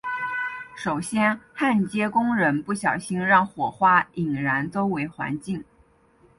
[0.75, 5.63] 首先焊接工人不小心让火花引燃周围环境。